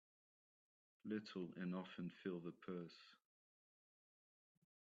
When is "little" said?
1.05-1.51